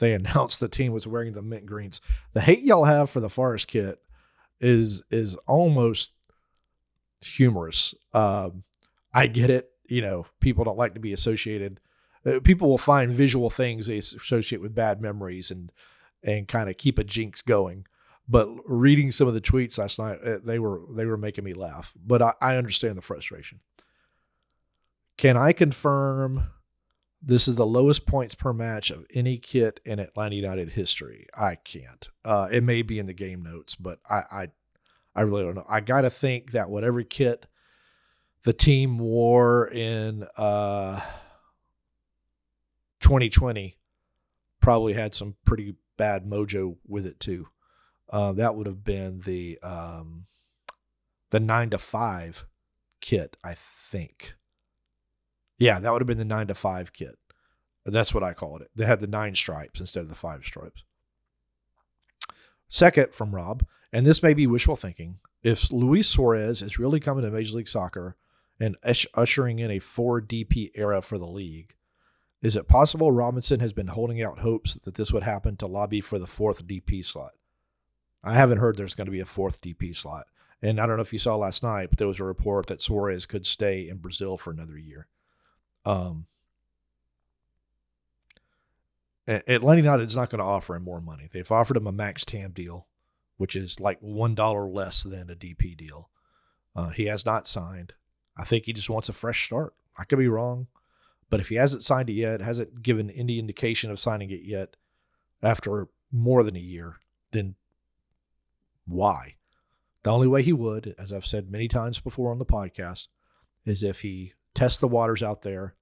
[0.00, 2.00] they announced the team was wearing the mint greens.
[2.32, 4.00] The hate y'all have for the Forest kit
[4.60, 6.10] is is almost
[7.20, 7.94] humorous.
[8.12, 8.64] Um,
[9.14, 9.70] I get it.
[9.88, 11.80] You know, people don't like to be associated.
[12.24, 15.70] Uh, people will find visual things they associate with bad memories and
[16.22, 17.86] and kind of keep a jinx going.
[18.28, 21.54] But reading some of the tweets last night, uh, they were they were making me
[21.54, 21.92] laugh.
[21.96, 23.60] But I, I understand the frustration.
[25.16, 26.50] Can I confirm
[27.22, 31.26] this is the lowest points per match of any kit in Atlanta United history?
[31.34, 32.08] I can't.
[32.24, 34.48] Uh, it may be in the game notes, but I, I
[35.14, 35.66] I really don't know.
[35.68, 37.46] I got to think that whatever kit
[38.44, 41.00] the team wore in uh,
[43.00, 43.76] 2020
[44.60, 47.48] probably had some pretty bad mojo with it too.
[48.08, 50.26] Uh, that would have been the um,
[51.30, 52.46] the nine to five
[53.00, 54.34] kit, I think.
[55.60, 57.16] Yeah, that would have been the nine to five kit.
[57.84, 58.70] That's what I called it.
[58.74, 60.84] They had the nine stripes instead of the five stripes.
[62.68, 67.24] Second, from Rob, and this may be wishful thinking, if Luis Suarez is really coming
[67.24, 68.16] to Major League Soccer
[68.58, 68.76] and
[69.14, 71.74] ushering in a four DP era for the league,
[72.42, 76.00] is it possible Robinson has been holding out hopes that this would happen to lobby
[76.00, 77.32] for the fourth DP slot?
[78.24, 80.26] I haven't heard there's going to be a fourth DP slot.
[80.62, 82.82] And I don't know if you saw last night, but there was a report that
[82.82, 85.06] Suarez could stay in Brazil for another year.
[85.84, 86.26] Um,
[89.26, 91.28] Atlanta is not going to offer him more money.
[91.32, 92.86] They've offered him a max TAM deal,
[93.36, 96.10] which is like one dollar less than a DP deal.
[96.74, 97.94] Uh, he has not signed.
[98.36, 99.74] I think he just wants a fresh start.
[99.98, 100.66] I could be wrong,
[101.28, 104.76] but if he hasn't signed it yet, hasn't given any indication of signing it yet,
[105.42, 106.96] after more than a year,
[107.32, 107.54] then
[108.86, 109.36] why?
[110.02, 113.08] The only way he would, as I've said many times before on the podcast,
[113.66, 115.74] is if he tests the waters out there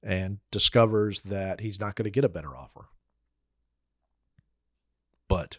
[0.00, 2.86] and discovers that he's not going to get a better offer.
[5.26, 5.58] But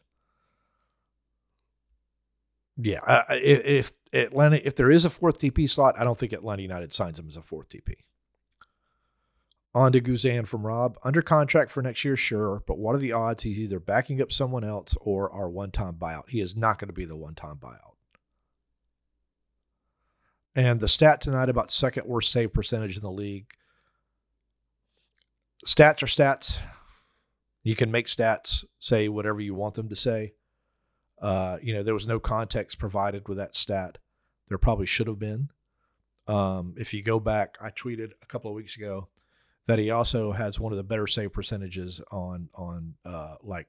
[2.77, 6.93] yeah, if Atlanta, if there is a fourth DP slot, I don't think Atlanta United
[6.93, 7.95] signs him as a fourth DP.
[9.75, 10.97] On to Guzan from Rob.
[11.03, 14.31] Under contract for next year, sure, but what are the odds he's either backing up
[14.31, 16.29] someone else or our one time buyout?
[16.29, 17.92] He is not going to be the one time buyout.
[20.55, 23.47] And the stat tonight about second worst save percentage in the league.
[25.65, 26.59] Stats are stats.
[27.63, 30.33] You can make stats say whatever you want them to say.
[31.21, 33.97] Uh, you know, there was no context provided with that stat.
[34.49, 35.49] There probably should have been.
[36.27, 39.07] Um, if you go back, I tweeted a couple of weeks ago
[39.67, 43.67] that he also has one of the better save percentages on on uh, like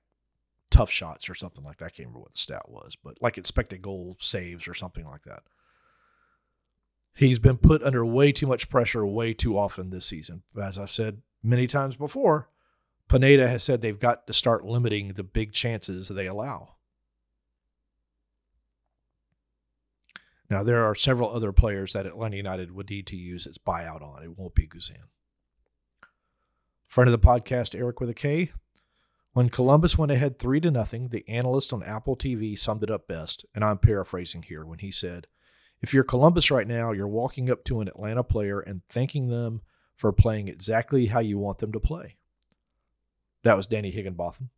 [0.70, 1.87] tough shots or something like that.
[1.87, 5.23] I can't remember what the stat was, but like expected goal saves or something like
[5.25, 5.44] that.
[7.14, 10.42] He's been put under way too much pressure way too often this season.
[10.61, 12.48] As I've said many times before,
[13.09, 16.70] Pineda has said they've got to start limiting the big chances they allow.
[20.50, 24.03] Now, there are several other players that Atlanta United would need to use its buyout
[24.03, 24.22] on.
[24.22, 25.09] It won't be Guzan.
[26.87, 28.53] Friend of the podcast, Eric with a K.
[29.33, 33.09] When Columbus went ahead 3 to nothing, the analyst on Apple TV summed it up
[33.09, 35.27] best, and I'm paraphrasing here when he said,
[35.85, 39.61] if you're Columbus right now, you're walking up to an Atlanta player and thanking them
[39.94, 42.16] for playing exactly how you want them to play.
[43.42, 44.49] That was Danny Higginbotham.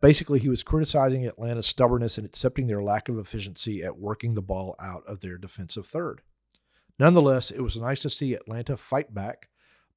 [0.00, 4.40] Basically, he was criticizing Atlanta's stubbornness and accepting their lack of efficiency at working the
[4.40, 6.22] ball out of their defensive third.
[6.98, 9.50] Nonetheless, it was nice to see Atlanta fight back,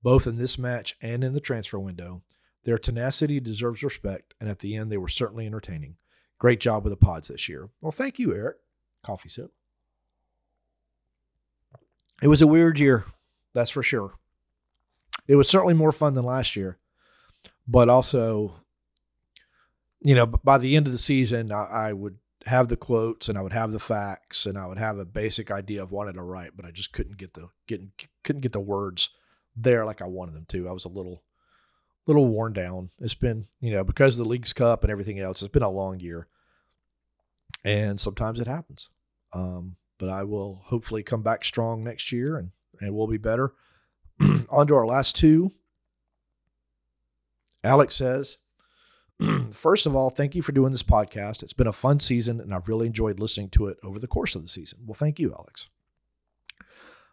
[0.03, 2.23] both in this match and in the transfer window.
[2.65, 5.95] Their tenacity deserves respect, and at the end, they were certainly entertaining.
[6.39, 7.69] Great job with the pods this year.
[7.79, 8.57] Well, thank you, Eric.
[9.01, 9.51] Coffee sip.
[12.23, 13.03] It was a weird year,
[13.53, 14.13] that's for sure.
[15.27, 16.77] It was certainly more fun than last year,
[17.67, 18.55] but also,
[20.01, 23.37] you know, by the end of the season, I, I would have the quotes and
[23.37, 26.21] I would have the facts and I would have a basic idea of wanted to
[26.21, 27.91] write, but I just couldn't get the getting
[28.23, 29.09] couldn't get the words
[29.53, 30.69] there like I wanted them to.
[30.69, 31.23] I was a little
[32.07, 32.89] little worn down.
[32.99, 35.69] It's been, you know, because of the Leagues Cup and everything else, it's been a
[35.69, 36.27] long year.
[37.65, 38.89] And sometimes it happens.
[39.33, 43.53] Um, but I will hopefully come back strong next year and, and we'll be better.
[44.49, 45.53] On to our last two.
[47.63, 48.37] Alex says,
[49.53, 51.41] First of all, thank you for doing this podcast.
[51.41, 54.35] It's been a fun season and I've really enjoyed listening to it over the course
[54.35, 54.79] of the season.
[54.85, 55.69] Well, thank you, Alex.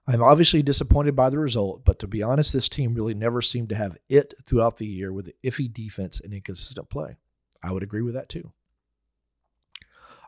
[0.08, 3.68] I'm obviously disappointed by the result, but to be honest, this team really never seemed
[3.68, 7.14] to have it throughout the year with the iffy defense and inconsistent play.
[7.62, 8.50] I would agree with that too.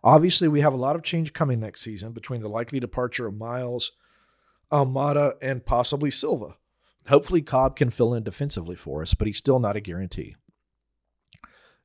[0.05, 3.37] Obviously, we have a lot of change coming next season between the likely departure of
[3.37, 3.93] Miles,
[4.71, 6.57] Almada, and possibly Silva.
[7.09, 10.37] Hopefully, Cobb can fill in defensively for us, but he's still not a guarantee.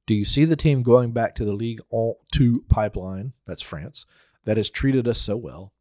[0.07, 4.05] Do you see the team going back to the League 2 pipeline, that's France,
[4.45, 5.73] that has treated us so well?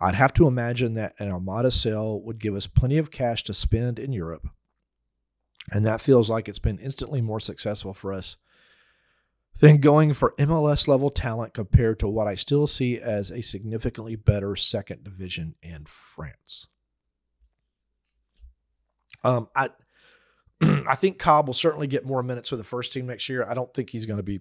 [0.00, 3.54] I'd have to imagine that an Almada sale would give us plenty of cash to
[3.54, 4.48] spend in Europe,
[5.70, 8.36] and that feels like it's been instantly more successful for us
[9.60, 14.16] than going for MLS level talent compared to what I still see as a significantly
[14.16, 16.66] better second division in France.
[19.24, 19.70] Um, I
[20.62, 23.44] I think Cobb will certainly get more minutes with the first team next year.
[23.48, 24.40] I don't think he's going to be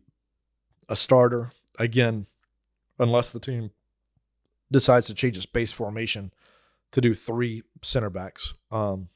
[0.89, 2.27] a starter again,
[2.99, 3.71] unless the team
[4.71, 6.33] decides to change its base formation
[6.91, 8.53] to do three center backs.
[8.71, 9.09] Um,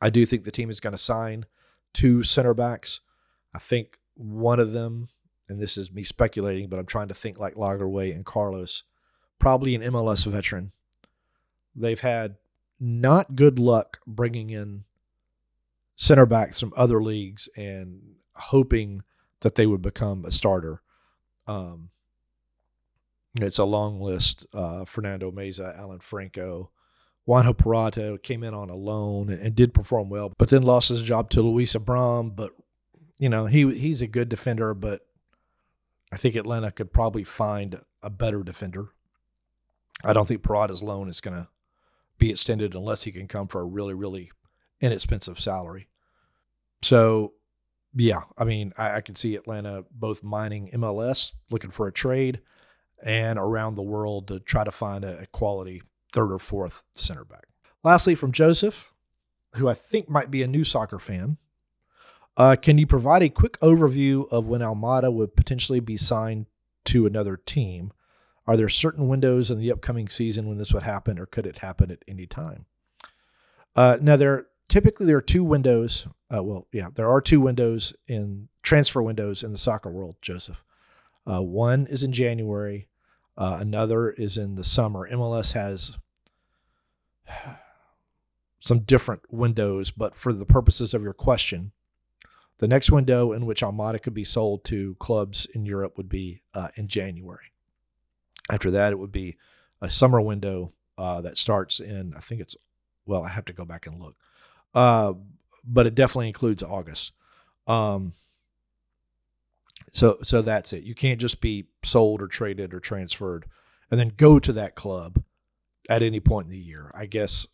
[0.00, 1.46] I do think the team is going to sign
[1.92, 3.00] two center backs.
[3.54, 5.08] I think one of them,
[5.48, 8.84] and this is me speculating, but I'm trying to think like Lagerwey and Carlos,
[9.38, 10.72] probably an MLS veteran,
[11.74, 12.36] they've had
[12.78, 14.84] not good luck bringing in
[15.96, 18.00] center backs from other leagues and
[18.34, 19.02] hoping
[19.40, 20.82] that they would become a starter.
[21.46, 21.90] Um,
[23.40, 24.46] it's a long list.
[24.52, 26.70] Uh, Fernando Meza, Alan Franco,
[27.28, 30.88] Juanjo Purata came in on a loan and, and, did perform well, but then lost
[30.88, 32.30] his job to Luis Abram.
[32.30, 32.50] But
[33.20, 35.06] you know he he's a good defender, but
[36.10, 38.88] I think Atlanta could probably find a better defender.
[40.02, 41.48] I don't think Purata's loan is going to
[42.18, 44.32] be extended unless he can come for a really really
[44.80, 45.86] inexpensive salary.
[46.80, 47.34] So
[47.94, 52.40] yeah, I mean I, I can see Atlanta both mining MLS looking for a trade
[53.02, 55.82] and around the world to try to find a, a quality
[56.14, 57.44] third or fourth center back.
[57.84, 58.94] Lastly, from Joseph,
[59.56, 61.36] who I think might be a new soccer fan,
[62.36, 66.46] uh, can you provide a quick overview of when Almada would potentially be signed
[66.86, 67.92] to another team?
[68.46, 71.58] Are there certain windows in the upcoming season when this would happen, or could it
[71.58, 72.66] happen at any time?
[73.76, 76.06] Uh, now, there typically there are two windows.
[76.34, 80.62] Uh, well, yeah, there are two windows in transfer windows in the soccer world, Joseph.
[81.26, 82.88] Uh, one is in January,
[83.36, 85.08] uh, another is in the summer.
[85.10, 85.92] MLS has
[88.60, 91.72] some different windows, but for the purposes of your question,
[92.60, 96.42] the next window in which Almada could be sold to clubs in Europe would be
[96.54, 97.52] uh, in January.
[98.50, 99.36] After that, it would be
[99.80, 102.56] a summer window uh, that starts in, I think it's,
[103.06, 104.14] well, I have to go back and look,
[104.74, 105.14] uh,
[105.66, 107.12] but it definitely includes August.
[107.66, 108.12] Um,
[109.92, 110.84] so so that's it.
[110.84, 113.46] You can't just be sold or traded or transferred
[113.90, 115.22] and then go to that club
[115.88, 116.90] at any point in the year.
[116.94, 117.46] I guess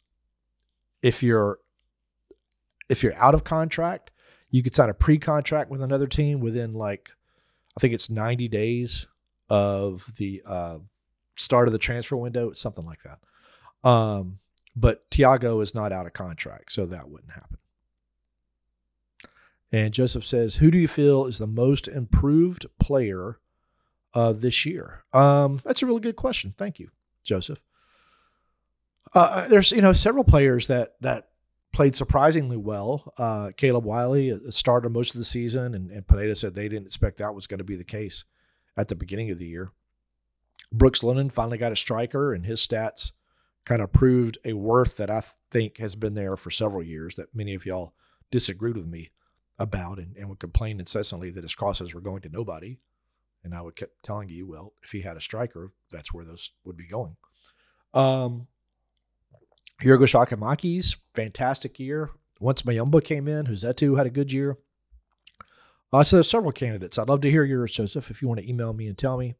[1.02, 1.61] if you're
[2.88, 4.11] if you're out of contract,
[4.57, 7.11] you could sign a pre-contract with another team within like
[7.76, 9.07] I think it's 90 days
[9.50, 10.78] of the uh,
[11.36, 13.18] start of the transfer window, something like that.
[13.86, 14.38] Um,
[14.74, 17.59] but Thiago is not out of contract, so that wouldn't happen.
[19.70, 23.38] And Joseph says, Who do you feel is the most improved player
[24.14, 25.04] uh, this year?
[25.12, 26.54] Um, that's a really good question.
[26.57, 26.88] Thank you,
[27.24, 27.61] Joseph.
[29.14, 31.28] Uh, uh, there's you know several players that that
[31.76, 33.12] played surprisingly well.
[33.18, 36.86] Uh, Caleb Wiley uh, started most of the season, and, and Pineda said they didn't
[36.86, 38.24] expect that was going to be the case
[38.78, 39.72] at the beginning of the year.
[40.72, 43.12] Brooks Lennon finally got a striker, and his stats
[43.66, 47.34] kind of proved a worth that I think has been there for several years that
[47.34, 47.92] many of y'all
[48.30, 49.10] disagreed with me
[49.58, 52.78] about and, and would complain incessantly that his crosses were going to nobody.
[53.44, 56.52] And I would keep telling you, well, if he had a striker, that's where those
[56.64, 57.16] would be going.
[57.92, 58.46] Um,
[59.82, 62.10] Giorgos Giakoumakis, fantastic year.
[62.40, 64.58] Once Muyumba came in, Rossetto had a good year.
[65.92, 66.98] Uh, so there's several candidates.
[66.98, 69.34] I'd love to hear yours, Joseph, if you want to email me and tell me.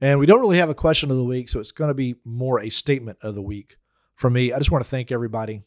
[0.00, 2.16] And we don't really have a question of the week, so it's going to be
[2.24, 3.76] more a statement of the week
[4.14, 4.52] from me.
[4.52, 5.62] I just want to thank everybody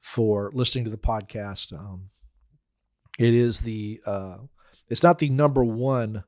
[0.00, 1.72] for listening to the podcast.
[1.72, 2.10] Um,
[3.18, 4.38] it is the uh,
[4.88, 6.24] it's not the number one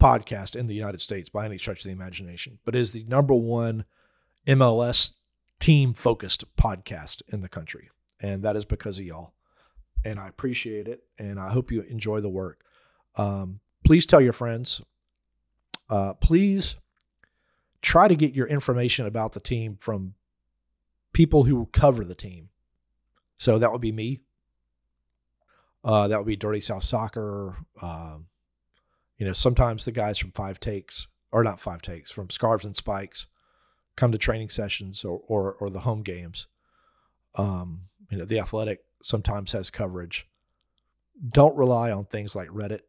[0.00, 3.34] podcast in the United States by any stretch of the imagination, but is the number
[3.34, 3.84] one
[4.46, 5.12] MLS
[5.58, 7.90] team focused podcast in the country.
[8.20, 9.34] And that is because of y'all.
[10.04, 11.04] And I appreciate it.
[11.18, 12.60] And I hope you enjoy the work.
[13.16, 14.80] Um, please tell your friends.
[15.88, 16.76] Uh, please
[17.82, 20.14] try to get your information about the team from
[21.12, 22.48] people who cover the team.
[23.38, 24.20] So that would be me.
[25.84, 27.58] Uh, that would be Dirty South Soccer.
[27.80, 28.26] Um,
[29.18, 32.74] you know, sometimes the guys from Five Takes, or not Five Takes, from Scarves and
[32.74, 33.26] Spikes,
[33.96, 36.46] come to training sessions or or, or the home games.
[37.34, 40.26] Um, you know, the Athletic sometimes has coverage.
[41.28, 42.82] Don't rely on things like Reddit,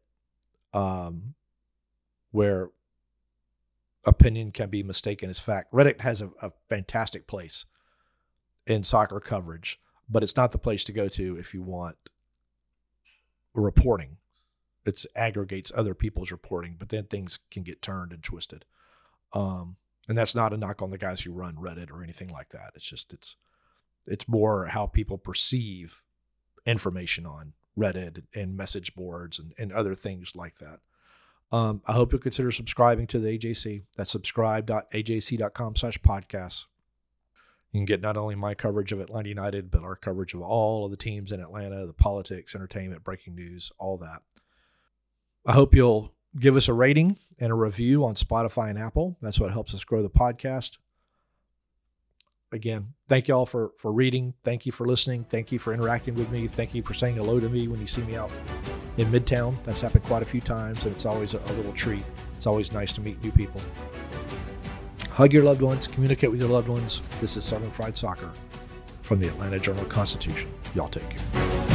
[0.72, 1.34] um,
[2.30, 2.70] where
[4.04, 5.72] opinion can be mistaken as fact.
[5.72, 7.64] Reddit has a, a fantastic place
[8.66, 11.96] in soccer coverage, but it's not the place to go to if you want
[13.54, 14.16] reporting.
[14.84, 18.64] It aggregates other people's reporting, but then things can get turned and twisted.
[19.32, 19.76] Um,
[20.08, 22.72] and that's not a knock on the guys who run Reddit or anything like that.
[22.74, 23.36] It's just it's
[24.06, 26.02] it's more how people perceive
[26.64, 30.80] information on Reddit and message boards and, and other things like that.
[31.50, 33.82] Um, I hope you'll consider subscribing to the AJC.
[33.96, 36.64] That's subscribe.ajc.com slash podcasts.
[37.72, 40.86] You can get not only my coverage of Atlanta United, but our coverage of all
[40.86, 44.22] of the teams in Atlanta, the politics, entertainment, breaking news, all that.
[45.46, 49.16] I hope you'll give us a rating and a review on Spotify and Apple.
[49.20, 50.78] That's what helps us grow the podcast.
[52.50, 54.32] Again, thank you all for for reading.
[54.42, 55.24] Thank you for listening.
[55.24, 56.48] Thank you for interacting with me.
[56.48, 58.30] Thank you for saying hello to me when you see me out
[58.96, 59.62] in Midtown.
[59.64, 62.04] That's happened quite a few times, and it's always a, a little treat.
[62.36, 63.60] It's always nice to meet new people.
[65.10, 67.02] Hug your loved ones, communicate with your loved ones.
[67.20, 68.30] This is Southern Fried Soccer
[69.02, 70.50] from the Atlanta Journal Constitution.
[70.74, 71.67] Y'all take care.